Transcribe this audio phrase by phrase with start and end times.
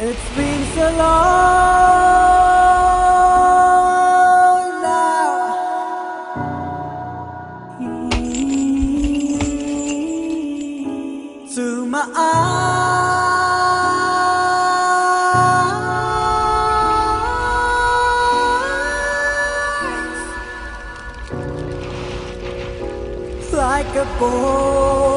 [0.00, 1.08] It's been so long
[4.80, 5.30] now.
[7.80, 8.14] Mm.
[11.52, 12.32] To my eyes,
[23.52, 25.07] like a boat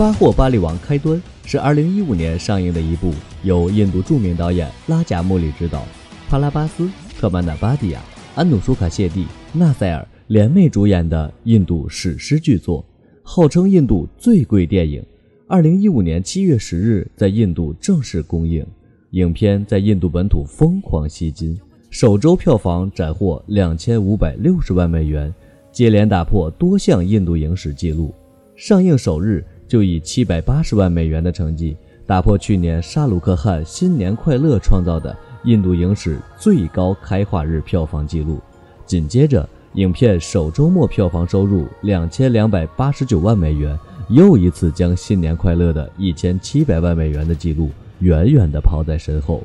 [0.00, 5.84] 巴霍巴利王》开端是2015年上映的一部由印度著名导演拉贾穆里执导，
[6.26, 8.00] 帕拉巴斯、特曼纳巴蒂亚、
[8.34, 12.82] 安努舒卡谢蒂、纳塞尔联袂主演的印度史诗巨作，
[13.22, 15.04] 号称印度最贵电影。
[15.48, 18.66] 2015年7月10日在印度正式公映，
[19.10, 25.34] 影片在印度本土疯狂吸金，首周票房斩获2560万美元，
[25.70, 28.14] 接连打破多项印度影史纪录。
[28.56, 38.39] 上映首日就以七百八十万美元的成绩，打破去年沙鲁克汗《新年快乐》创造的印度影史最高开画日票房纪录。
[38.85, 43.77] 紧接着，影片首周末票房收入两千两百八十九万美元，
[44.09, 49.41] 又一次将《新年快乐》的一千七百万美元的纪录远远地抛在身后。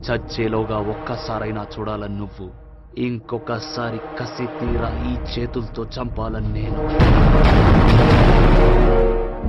[0.00, 2.48] చచ్చేలోగా ఒక్కసారైనా చూడాలని నువ్వు
[2.97, 6.81] ఇంకొకసారి కసి తీరా ఈ చేతులతో చంపాలని నేను.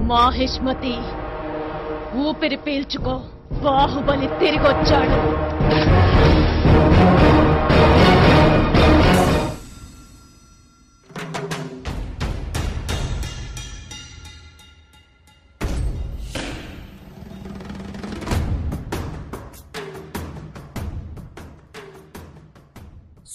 [0.06, 0.94] మాహిష్మతి
[2.16, 3.20] ఊపిరి పీల్చుకో.
[3.64, 6.05] బాహుబలి తిరిగొచ్చాడు《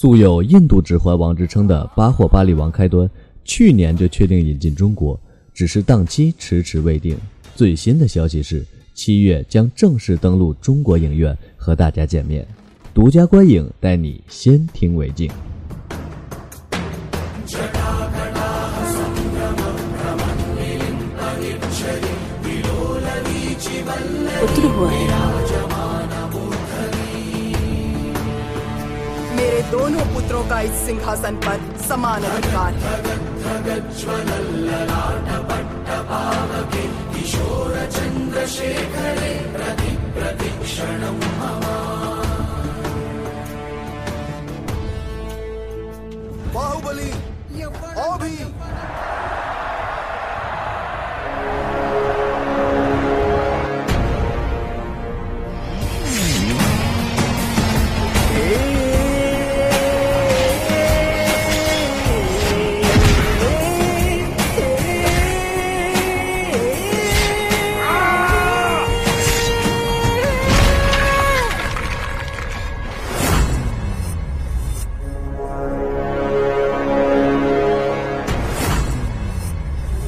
[0.01, 3.07] 素有印度指环王之称的巴霍巴利王开端
[3.45, 5.19] 去年就确定引进中国
[5.53, 7.15] 只是档期迟迟未定。
[7.55, 12.43] 最新的消息是七月将正式登陆中国影院和大家见面。
[12.95, 15.29] 独家观影带你先听为敬。
[29.61, 32.91] दोनों पुत्रों का इस सिंहासन पर समान अधिकार है।
[46.53, 47.11] बाहुबली
[48.01, 48.35] और भी।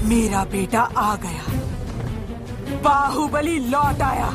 [0.03, 1.45] मेरा बेटा आ गया।
[2.81, 4.29] बाहुबली लौट आया।